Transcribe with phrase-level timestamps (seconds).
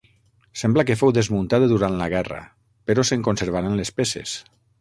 [0.61, 2.41] Sembla que fou desmuntada durant la guerra
[2.91, 4.39] però se'n conservaren les peces.